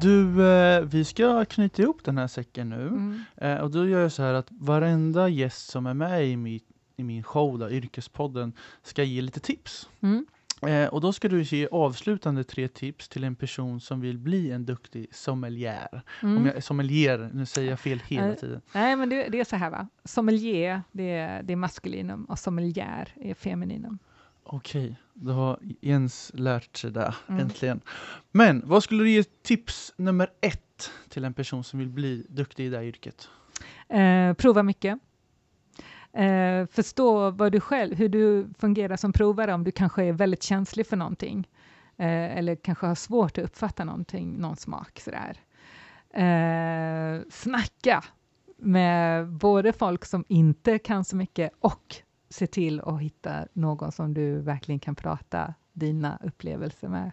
Du, 0.00 0.48
eh, 0.48 0.80
vi 0.80 1.04
ska 1.04 1.44
knyta 1.44 1.82
ihop 1.82 2.04
den 2.04 2.18
här 2.18 2.26
säcken 2.26 2.68
nu. 2.68 2.88
Mm. 2.88 3.20
Eh, 3.36 3.56
och 3.56 3.70
då 3.70 3.88
gör 3.88 4.00
jag 4.00 4.12
så 4.12 4.22
här 4.22 4.34
att 4.34 4.46
varenda 4.50 5.28
gäst 5.28 5.68
som 5.68 5.86
är 5.86 5.94
med 5.94 6.28
i, 6.28 6.36
mi, 6.36 6.60
i 6.96 7.02
min 7.02 7.22
show, 7.22 7.58
då, 7.58 7.70
Yrkespodden, 7.70 8.52
ska 8.82 9.02
ge 9.02 9.20
lite 9.20 9.40
tips. 9.40 9.88
Mm. 10.00 10.26
Eh, 10.62 10.88
och 10.88 11.00
då 11.00 11.12
ska 11.12 11.28
du 11.28 11.42
ge 11.42 11.68
avslutande 11.72 12.44
tre 12.44 12.68
tips 12.68 13.08
till 13.08 13.24
en 13.24 13.34
person 13.36 13.80
som 13.80 14.00
vill 14.00 14.18
bli 14.18 14.50
en 14.50 14.66
duktig 14.66 15.06
sommelier. 15.14 16.02
Mm. 16.22 16.36
Om 16.36 16.46
jag, 16.46 16.62
sommelier, 16.62 17.30
nu 17.32 17.46
säger 17.46 17.70
jag 17.70 17.80
fel 17.80 18.02
hela 18.06 18.28
Eh, 18.28 18.34
tiden. 18.34 18.60
Nej, 18.72 18.96
men 18.96 19.08
det, 19.08 19.28
det 19.28 19.40
är 19.40 19.44
så 19.44 19.56
här 19.56 19.70
va. 19.70 19.88
Sommelier, 20.04 20.82
det 20.92 21.10
är, 21.10 21.42
det 21.42 21.52
är 21.52 21.56
maskulinum 21.56 22.24
och 22.24 22.38
sommelier 22.38 23.08
är 23.16 23.34
femininum. 23.34 23.98
Okej, 24.48 24.96
då 25.14 25.32
har 25.32 25.58
Jens 25.80 26.30
lärt 26.34 26.76
sig 26.76 26.90
det, 26.90 27.14
Mm. 27.28 27.40
äntligen. 27.40 27.80
Men 28.32 28.62
vad 28.66 28.82
skulle 28.82 29.04
du 29.04 29.10
ge 29.10 29.22
tips 29.42 29.92
nummer 29.96 30.30
ett 30.40 30.90
till 31.08 31.24
en 31.24 31.34
person 31.34 31.64
som 31.64 31.78
vill 31.78 31.88
bli 31.88 32.26
duktig 32.28 32.66
i 32.66 32.68
det 32.68 32.76
här 32.76 32.84
yrket? 32.84 33.28
Eh, 33.88 34.32
prova 34.34 34.62
mycket. 34.62 34.98
Eh, 36.12 36.66
förstå 36.66 37.30
vad 37.30 37.52
du 37.52 37.60
själv, 37.60 37.94
hur 37.96 38.08
du 38.08 38.48
fungerar 38.58 38.96
som 38.96 39.12
provare, 39.12 39.54
om 39.54 39.64
du 39.64 39.70
kanske 39.70 40.04
är 40.04 40.12
väldigt 40.12 40.42
känslig 40.42 40.86
för 40.86 40.96
någonting. 40.96 41.48
Eh, 41.96 42.38
eller 42.38 42.56
kanske 42.56 42.86
har 42.86 42.94
svårt 42.94 43.38
att 43.38 43.44
uppfatta 43.44 43.84
någonting, 43.84 44.32
någon 44.38 44.56
smak 44.56 45.00
sådär. 45.00 45.36
Eh, 46.10 47.22
snacka 47.30 48.04
med 48.58 49.28
både 49.28 49.72
folk 49.72 50.04
som 50.04 50.24
inte 50.28 50.78
kan 50.78 51.04
så 51.04 51.16
mycket 51.16 51.52
och 51.60 51.96
se 52.28 52.46
till 52.46 52.80
att 52.80 53.00
hitta 53.00 53.46
någon 53.52 53.92
som 53.92 54.14
du 54.14 54.40
verkligen 54.40 54.78
kan 54.78 54.94
prata 54.94 55.54
dina 55.72 56.18
upplevelser 56.24 56.88
med. 56.88 57.12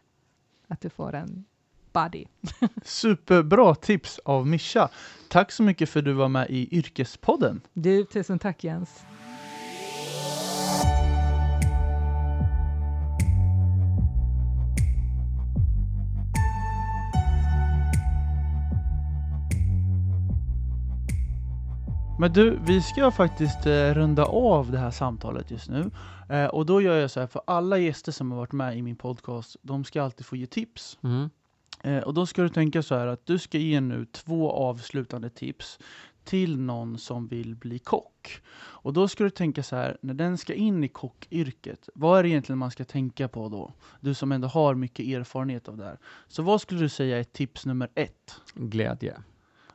Att 0.67 0.81
du 0.81 0.89
får 0.89 1.15
en 1.15 1.45
buddy. 1.93 2.25
Superbra 2.83 3.75
tips 3.75 4.19
av 4.25 4.47
Mischa. 4.47 4.89
Tack 5.29 5.51
så 5.51 5.63
mycket 5.63 5.89
för 5.89 5.99
att 5.99 6.05
du 6.05 6.13
var 6.13 6.29
med 6.29 6.49
i 6.49 6.77
Yrkespodden. 6.77 7.61
Du, 7.73 8.03
tusen 8.03 8.39
tack 8.39 8.63
Jens. 8.63 9.03
Men 22.19 22.33
du, 22.33 22.59
vi 22.65 22.81
ska 22.81 23.11
faktiskt 23.11 23.65
eh, 23.65 23.93
runda 23.93 24.25
av 24.25 24.71
det 24.71 24.77
här 24.77 24.91
samtalet 24.91 25.51
just 25.51 25.69
nu. 25.69 25.91
Eh, 26.29 26.45
och 26.45 26.65
då 26.65 26.81
gör 26.81 26.97
jag 26.97 27.11
så 27.11 27.19
här, 27.19 27.27
för 27.27 27.41
alla 27.47 27.77
gäster 27.77 28.11
som 28.11 28.31
har 28.31 28.37
varit 28.37 28.51
med 28.51 28.77
i 28.77 28.81
min 28.81 28.95
podcast, 28.95 29.55
de 29.61 29.83
ska 29.83 30.03
alltid 30.03 30.25
få 30.25 30.35
ge 30.35 30.45
tips. 30.45 30.97
Mm. 31.03 31.29
Eh, 31.83 32.03
och 32.03 32.13
då 32.13 32.25
ska 32.25 32.41
du 32.41 32.49
tänka 32.49 32.83
så 32.83 32.95
här 32.95 33.07
att 33.07 33.25
du 33.25 33.39
ska 33.39 33.57
ge 33.57 33.81
nu 33.81 34.05
två 34.05 34.51
avslutande 34.51 35.29
tips 35.29 35.79
till 36.23 36.59
någon 36.59 36.97
som 36.97 37.27
vill 37.27 37.55
bli 37.55 37.79
kock. 37.79 38.41
Och 38.55 38.93
då 38.93 39.07
ska 39.07 39.23
du 39.23 39.29
tänka 39.29 39.63
så 39.63 39.75
här, 39.75 39.97
när 40.01 40.13
den 40.13 40.37
ska 40.37 40.53
in 40.53 40.83
i 40.83 40.87
kockyrket, 40.87 41.89
vad 41.95 42.19
är 42.19 42.23
det 42.23 42.29
egentligen 42.29 42.59
man 42.59 42.71
ska 42.71 42.85
tänka 42.85 43.27
på 43.27 43.49
då? 43.49 43.73
Du 43.99 44.13
som 44.13 44.31
ändå 44.31 44.47
har 44.47 44.75
mycket 44.75 45.05
erfarenhet 45.05 45.67
av 45.67 45.77
det 45.77 45.83
här. 45.83 45.97
Så 46.27 46.43
vad 46.43 46.61
skulle 46.61 46.79
du 46.79 46.89
säga 46.89 47.19
är 47.19 47.23
tips 47.23 47.65
nummer 47.65 47.89
ett? 47.95 48.35
Glädje. 48.53 49.17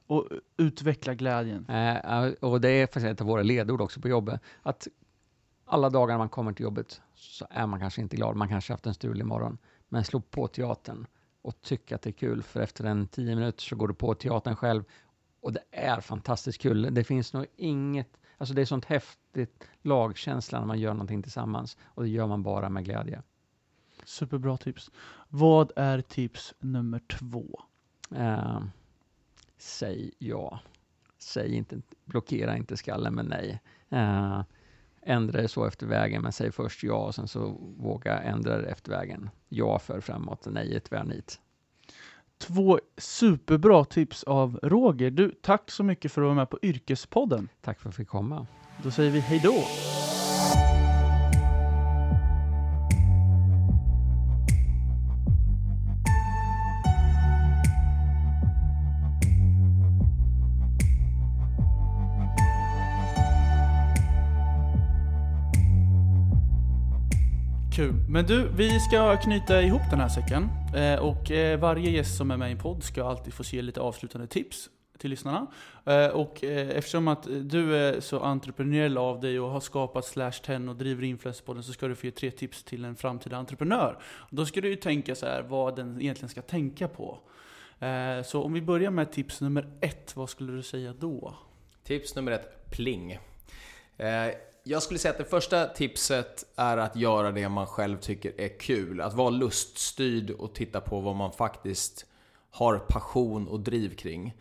Och 0.09 0.29
utveckla 0.57 1.15
glädjen. 1.15 1.67
Eh, 1.67 2.33
och 2.41 2.61
det 2.61 2.69
är 2.69 2.87
faktiskt 2.87 3.07
ett 3.07 3.21
av 3.21 3.27
våra 3.27 3.43
ledord 3.43 3.81
också 3.81 4.01
på 4.01 4.09
jobbet. 4.09 4.41
Att 4.63 4.89
alla 5.65 5.91
dagar 5.91 6.19
man 6.19 6.29
kommer 6.29 6.53
till 6.53 6.65
jobbet 6.65 7.01
så 7.15 7.47
är 7.51 7.67
man 7.67 7.81
kanske 7.81 8.01
inte 8.01 8.17
glad. 8.17 8.37
Man 8.37 8.49
kanske 8.49 8.73
haft 8.73 8.87
en 8.87 8.95
stulig 8.95 9.27
morgon. 9.27 9.59
Men 9.89 10.05
slå 10.05 10.21
på 10.21 10.49
teatern 10.49 11.07
och 11.43 11.61
tyck 11.61 11.93
att 11.93 12.03
det 12.03 12.11
är 12.11 12.13
kul. 12.13 12.43
För 12.43 12.61
efter 12.61 12.85
en 12.85 13.07
tio 13.07 13.35
minuter 13.35 13.63
så 13.63 13.77
går 13.77 13.89
du 13.89 13.95
på 13.95 14.15
teatern 14.15 14.57
själv. 14.57 14.85
Och 15.41 15.53
det 15.53 15.63
är 15.71 16.01
fantastiskt 16.01 16.61
kul. 16.61 16.95
Det 16.95 17.05
finns 17.05 17.33
nog 17.33 17.47
inget, 17.57 18.21
alltså 18.39 18.55
det 18.55 18.61
är 18.61 18.67
sånt 18.67 18.85
häftigt 18.85 19.65
lagkänsla 19.83 20.59
när 20.59 20.67
man 20.67 20.81
gör 20.81 20.93
någonting 20.93 21.23
tillsammans. 21.23 21.77
Och 21.85 22.03
det 22.03 22.09
gör 22.09 22.27
man 22.27 22.43
bara 22.43 22.69
med 22.69 22.85
glädje. 22.85 23.23
Superbra 24.05 24.57
tips. 24.57 24.91
Vad 25.29 25.73
är 25.77 26.01
tips 26.01 26.55
nummer 26.59 27.01
två? 27.09 27.63
Eh, 28.17 28.61
säg 29.59 30.11
ja. 30.19 30.61
Säg 31.19 31.55
inte, 31.55 31.81
blockera 32.05 32.57
inte 32.57 32.77
skallen 32.77 33.15
med 33.15 33.27
nej. 33.27 33.61
Eh, 33.89 34.43
ändra 35.03 35.43
det 35.43 35.49
så 35.49 35.65
efter 35.65 35.87
vägen, 35.87 36.23
men 36.23 36.33
säg 36.33 36.53
först 36.53 36.83
ja 36.83 36.95
och 36.95 37.15
sen 37.15 37.29
så 37.29 37.49
våga 37.79 38.21
ändra 38.21 38.59
det 38.59 38.69
efter 38.69 38.91
vägen. 38.91 39.31
Ja 39.49 39.79
för 39.79 40.01
framåt, 40.01 40.47
nej 40.51 40.77
är 40.77 40.81
tvärnit. 40.81 41.41
Två 42.39 42.81
superbra 42.97 43.85
tips 43.85 44.25
av 44.25 44.61
Roger. 44.63 45.11
Du, 45.11 45.35
tack 45.43 45.71
så 45.71 45.85
mycket 45.85 46.13
för 46.13 46.23
att 46.23 46.27
vara 46.27 46.35
med 46.35 46.51
på 46.51 46.59
Yrkespodden. 46.63 47.49
Tack 47.61 47.81
för 47.81 47.89
att 47.89 47.93
jag 47.93 47.97
fick 47.97 48.09
komma. 48.09 48.47
Då 48.83 48.91
säger 48.91 49.11
vi 49.11 49.21
hej 49.21 49.41
då. 49.45 49.55
Kul. 67.79 67.95
Men 68.09 68.27
du, 68.27 68.49
vi 68.49 68.81
ska 68.81 69.17
knyta 69.17 69.63
ihop 69.63 69.81
den 69.91 70.01
här 70.01 70.09
säcken. 70.09 70.49
Eh, 70.77 70.99
och 70.99 71.31
eh, 71.31 71.59
varje 71.59 71.91
gäst 71.91 72.17
som 72.17 72.31
är 72.31 72.37
med 72.37 72.49
i 72.49 72.53
en 72.53 72.59
podd 72.59 72.83
ska 72.83 73.05
alltid 73.05 73.35
få 73.35 73.45
se 73.45 73.63
lite 73.63 73.81
avslutande 73.81 74.27
tips 74.27 74.71
till 74.99 75.11
lyssnarna. 75.11 75.47
Eh, 75.85 76.07
och 76.07 76.45
eh, 76.45 76.69
eftersom 76.69 77.09
att 77.09 77.29
du 77.43 77.77
är 77.77 78.01
så 78.01 78.21
entreprenöriell 78.21 78.99
av 78.99 79.21
dig 79.21 79.41
och 79.41 79.51
har 79.51 79.61
skapat 79.61 80.05
Slash 80.05 80.33
10 80.33 80.69
och 80.69 80.77
driver 80.77 81.05
Influencerpodden 81.05 81.63
så 81.63 81.73
ska 81.73 81.89
du 81.89 81.95
få 81.95 82.07
ge 82.07 82.13
tre 82.13 82.31
tips 82.31 82.65
till 82.65 82.85
en 82.85 82.97
framtida 82.97 83.37
entreprenör. 83.37 83.99
Då 84.31 84.47
ska 84.47 84.61
du 84.61 84.69
ju 84.69 84.77
tänka 84.77 85.15
så 85.15 85.27
här 85.27 85.43
vad 85.43 85.77
den 85.77 86.01
egentligen 86.01 86.29
ska 86.29 86.43
tänka 86.43 86.89
på. 86.89 87.19
Eh, 87.79 88.23
så 88.23 88.43
om 88.43 88.53
vi 88.53 88.63
börjar 88.63 88.91
med 88.91 89.13
tips 89.13 89.41
nummer 89.41 89.69
ett, 89.81 90.17
vad 90.17 90.31
skulle 90.31 90.53
du 90.53 90.63
säga 90.63 90.95
då? 90.99 91.35
Tips 91.85 92.15
nummer 92.15 92.33
ett, 92.33 92.71
pling. 92.71 93.19
Eh, 93.97 94.29
jag 94.65 94.83
skulle 94.83 94.99
säga 94.99 95.13
att 95.13 95.19
det 95.19 95.25
första 95.25 95.67
tipset 95.67 96.45
är 96.57 96.77
att 96.77 96.97
göra 96.97 97.33
det 97.33 97.49
man 97.49 97.67
själv 97.67 97.99
tycker 97.99 98.41
är 98.41 98.59
kul. 98.59 99.01
Att 99.01 99.15
vara 99.15 99.31
luststyrd 99.31 100.31
och 100.31 100.55
titta 100.55 100.81
på 100.81 101.01
vad 101.01 101.17
man 101.17 101.33
faktiskt 101.33 102.07
har 102.51 102.79
passion 102.79 103.49
och 103.49 103.61
driv 103.61 103.95
kring. 103.97 104.37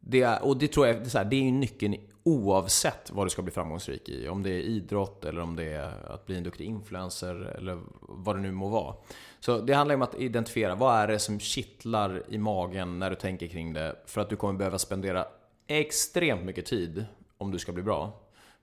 Det 0.00 0.22
är, 0.22 0.44
och 0.44 0.56
det 0.56 0.68
tror 0.68 0.86
jag 0.86 0.96
det 0.96 1.02
är, 1.02 1.08
så 1.08 1.18
här, 1.18 1.24
det 1.24 1.36
är 1.36 1.52
nyckeln 1.52 1.96
oavsett 2.22 3.10
vad 3.10 3.26
du 3.26 3.30
ska 3.30 3.42
bli 3.42 3.52
framgångsrik 3.52 4.08
i. 4.08 4.28
Om 4.28 4.42
det 4.42 4.50
är 4.50 4.60
idrott 4.60 5.24
eller 5.24 5.40
om 5.40 5.56
det 5.56 5.64
är 5.64 6.12
att 6.12 6.26
bli 6.26 6.36
en 6.36 6.42
duktig 6.42 6.64
influencer 6.64 7.34
eller 7.34 7.80
vad 8.00 8.36
det 8.36 8.42
nu 8.42 8.52
må 8.52 8.68
vara. 8.68 8.94
Så 9.40 9.58
det 9.58 9.72
handlar 9.72 9.94
om 9.94 10.02
att 10.02 10.14
identifiera 10.14 10.74
vad 10.74 10.96
är 10.96 11.08
det 11.08 11.18
som 11.18 11.40
kittlar 11.40 12.22
i 12.28 12.38
magen 12.38 12.98
när 12.98 13.10
du 13.10 13.16
tänker 13.16 13.46
kring 13.46 13.72
det. 13.72 13.96
För 14.06 14.20
att 14.20 14.30
du 14.30 14.36
kommer 14.36 14.58
behöva 14.58 14.78
spendera 14.78 15.26
extremt 15.66 16.44
mycket 16.44 16.66
tid 16.66 17.04
om 17.38 17.50
du 17.50 17.58
ska 17.58 17.72
bli 17.72 17.82
bra 17.82 18.19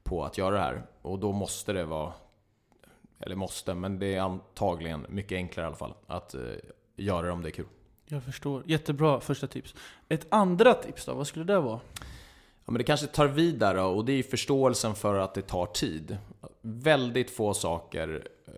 på 0.07 0.25
att 0.25 0.37
göra 0.37 0.55
det 0.55 0.61
här. 0.61 0.83
Och 1.01 1.19
då 1.19 1.31
måste 1.31 1.73
det 1.73 1.85
vara, 1.85 2.13
eller 3.19 3.35
måste, 3.35 3.73
men 3.73 3.99
det 3.99 4.15
är 4.15 4.21
antagligen 4.21 5.05
mycket 5.09 5.35
enklare 5.35 5.65
i 5.65 5.67
alla 5.67 5.75
fall 5.75 5.93
att 6.07 6.33
eh, 6.33 6.41
göra 6.95 7.25
det 7.25 7.31
om 7.31 7.41
det 7.41 7.49
är 7.49 7.51
kul. 7.51 7.65
Jag 8.05 8.23
förstår. 8.23 8.63
Jättebra 8.65 9.19
första 9.19 9.47
tips. 9.47 9.75
Ett 10.09 10.27
andra 10.29 10.73
tips 10.73 11.05
då, 11.05 11.13
vad 11.13 11.27
skulle 11.27 11.45
det 11.45 11.59
vara? 11.59 11.79
Ja, 12.65 12.71
men 12.71 12.77
det 12.77 12.83
kanske 12.83 13.07
tar 13.07 13.27
vidare 13.27 13.81
och 13.81 14.05
det 14.05 14.13
är 14.13 14.23
förståelsen 14.23 14.95
för 14.95 15.15
att 15.15 15.33
det 15.33 15.41
tar 15.41 15.65
tid. 15.65 16.17
Väldigt 16.61 17.31
få 17.31 17.53
saker 17.53 18.27
eh, 18.45 18.53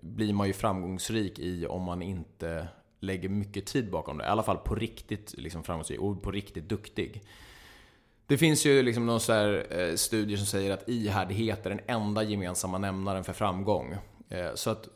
blir 0.00 0.32
man 0.32 0.46
ju 0.46 0.52
framgångsrik 0.52 1.38
i 1.38 1.66
om 1.66 1.82
man 1.82 2.02
inte 2.02 2.68
lägger 3.00 3.28
mycket 3.28 3.66
tid 3.66 3.90
bakom 3.90 4.18
det. 4.18 4.24
I 4.24 4.28
alla 4.28 4.42
fall 4.42 4.58
på 4.58 4.74
riktigt 4.74 5.34
liksom 5.38 5.62
framgångsrik 5.62 6.00
och 6.00 6.22
på 6.22 6.30
riktigt 6.30 6.68
duktig. 6.68 7.22
Det 8.28 8.38
finns 8.38 8.66
ju 8.66 8.82
liksom 8.82 9.06
någon 9.06 9.20
så 9.20 9.32
här, 9.32 9.66
eh, 9.70 9.94
studier 9.94 10.36
som 10.36 10.46
säger 10.46 10.72
att 10.72 10.88
ihärdighet 10.88 11.66
är 11.66 11.70
den 11.70 11.80
enda 11.86 12.22
gemensamma 12.22 12.78
nämnaren 12.78 13.24
för 13.24 13.32
framgång. 13.32 13.96
Eh, 14.28 14.54
så 14.54 14.70
att 14.70 14.88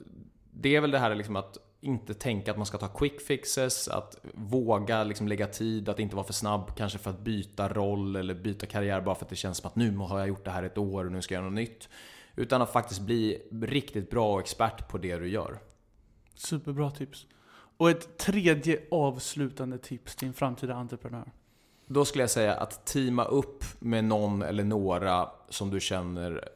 det 0.50 0.76
är 0.76 0.80
väl 0.80 0.90
det 0.90 0.98
här 0.98 1.14
liksom 1.14 1.36
att 1.36 1.58
inte 1.80 2.14
tänka 2.14 2.50
att 2.50 2.56
man 2.56 2.66
ska 2.66 2.78
ta 2.78 2.88
quick 2.88 3.20
fixes, 3.20 3.88
att 3.88 4.16
våga 4.34 5.04
liksom 5.04 5.28
lägga 5.28 5.46
tid, 5.46 5.88
att 5.88 5.98
inte 5.98 6.16
vara 6.16 6.26
för 6.26 6.32
snabb 6.32 6.76
kanske 6.76 6.98
för 6.98 7.10
att 7.10 7.20
byta 7.20 7.68
roll 7.68 8.16
eller 8.16 8.34
byta 8.34 8.66
karriär 8.66 9.00
bara 9.00 9.14
för 9.14 9.24
att 9.24 9.30
det 9.30 9.36
känns 9.36 9.58
som 9.58 9.68
att 9.68 9.76
nu 9.76 9.96
har 9.96 10.18
jag 10.18 10.28
gjort 10.28 10.44
det 10.44 10.50
här 10.50 10.62
ett 10.62 10.78
år 10.78 11.04
och 11.04 11.12
nu 11.12 11.22
ska 11.22 11.34
jag 11.34 11.40
göra 11.40 11.50
något 11.50 11.56
nytt. 11.56 11.88
Utan 12.36 12.62
att 12.62 12.72
faktiskt 12.72 13.00
bli 13.00 13.42
riktigt 13.62 14.10
bra 14.10 14.34
och 14.34 14.40
expert 14.40 14.88
på 14.88 14.98
det 14.98 15.16
du 15.16 15.28
gör. 15.28 15.58
Superbra 16.34 16.90
tips. 16.90 17.26
Och 17.76 17.90
ett 17.90 18.18
tredje 18.18 18.82
avslutande 18.90 19.78
tips 19.78 20.16
till 20.16 20.28
en 20.28 20.34
framtida 20.34 20.74
entreprenör. 20.74 21.32
Då 21.92 22.04
skulle 22.04 22.22
jag 22.22 22.30
säga 22.30 22.54
att 22.54 22.86
teama 22.86 23.24
upp 23.24 23.64
med 23.78 24.04
någon 24.04 24.42
eller 24.42 24.64
några 24.64 25.30
som 25.48 25.70
du 25.70 25.80
känner 25.80 26.48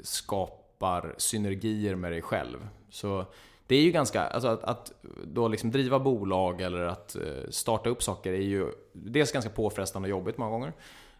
skapar 0.00 1.14
synergier 1.18 1.94
med 1.94 2.12
dig 2.12 2.22
själv. 2.22 2.68
Så 2.90 3.24
det 3.66 3.76
är 3.76 3.82
ju 3.82 3.90
ganska, 3.90 4.22
alltså 4.22 4.48
att, 4.48 4.64
att 4.64 4.92
då 5.24 5.48
liksom 5.48 5.70
driva 5.70 5.98
bolag 5.98 6.60
eller 6.60 6.80
att 6.80 7.16
eh, 7.16 7.50
starta 7.50 7.90
upp 7.90 8.02
saker 8.02 8.32
är 8.32 8.42
ju 8.42 8.72
dels 8.92 9.32
ganska 9.32 9.50
påfrestande 9.50 10.06
och 10.06 10.10
jobbigt 10.10 10.38
många 10.38 10.50
gånger. 10.50 10.72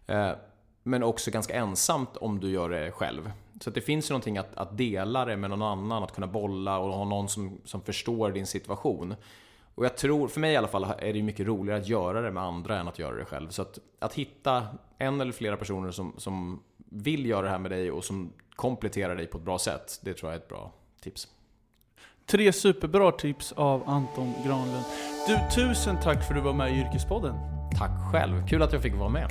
Eh, 0.07 0.31
men 0.83 1.03
också 1.03 1.31
ganska 1.31 1.55
ensamt 1.55 2.17
om 2.17 2.41
du 2.41 2.51
gör 2.51 2.69
det 2.69 2.93
själv. 2.93 3.33
Så 3.61 3.71
det 3.71 3.81
finns 3.81 4.11
ju 4.11 4.13
någonting 4.13 4.39
att, 4.39 4.57
att 4.57 4.79
dela 4.79 5.25
det 5.25 5.37
med 5.37 5.51
någon 5.51 5.63
annan, 5.63 6.03
att 6.03 6.15
kunna 6.15 6.27
bolla 6.27 6.79
och 6.79 6.93
ha 6.95 7.05
någon 7.05 7.29
som, 7.29 7.61
som 7.65 7.81
förstår 7.81 8.31
din 8.31 8.47
situation. 8.47 9.15
Och 9.75 9.85
jag 9.85 9.97
tror, 9.97 10.29
för 10.29 10.41
mig 10.41 10.53
i 10.53 10.57
alla 10.57 10.69
fall, 10.69 10.87
är 10.99 11.13
det 11.13 11.23
mycket 11.23 11.47
roligare 11.47 11.81
att 11.81 11.89
göra 11.89 12.21
det 12.21 12.31
med 12.31 12.43
andra 12.43 12.79
än 12.79 12.89
att 12.89 12.99
göra 12.99 13.17
det 13.17 13.25
själv. 13.25 13.49
Så 13.49 13.63
att, 13.63 13.79
att 13.99 14.15
hitta 14.15 14.67
en 14.99 15.21
eller 15.21 15.33
flera 15.33 15.57
personer 15.57 15.91
som, 15.91 16.15
som 16.17 16.63
vill 16.77 17.27
göra 17.27 17.43
det 17.43 17.51
här 17.51 17.59
med 17.59 17.71
dig 17.71 17.91
och 17.91 18.05
som 18.05 18.33
kompletterar 18.57 19.17
dig 19.17 19.27
på 19.27 19.39
ett 19.39 19.45
bra 19.45 19.59
sätt, 19.59 20.01
det 20.03 20.15
tror 20.15 20.33
jag 20.33 20.37
är 20.37 20.43
ett 20.43 20.49
bra 20.49 20.73
tips. 21.01 21.29
Tre 22.27 22.53
superbra 22.53 23.13
tips 23.13 23.53
av 23.53 23.89
Anton 23.89 24.33
Granlund. 24.47 24.85
Du, 25.29 25.39
tusen 25.55 25.97
tack 26.03 26.29
för 26.29 26.35
att 26.35 26.41
du 26.41 26.45
var 26.45 26.53
med 26.53 26.77
i 26.77 26.81
Yrkespodden. 26.81 27.35
Tack 27.79 28.13
själv, 28.13 28.49
kul 28.49 28.63
att 28.63 28.73
jag 28.73 28.83
fick 28.83 28.95
vara 28.95 29.09
med. 29.09 29.29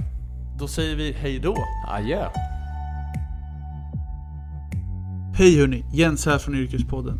Då 0.59 0.67
säger 0.67 0.95
vi 0.95 1.11
hej 1.11 1.39
då. 1.39 1.55
Adjö. 1.87 2.29
Hej 5.37 5.59
hörni, 5.59 5.85
Jens 5.93 6.25
här 6.25 6.37
från 6.37 6.55
Yrkespodden. 6.55 7.19